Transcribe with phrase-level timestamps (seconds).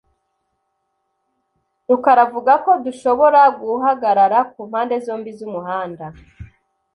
[1.87, 6.05] rukara avuga ko dushobora guhagarara ku mpande zombi z'umuhanda.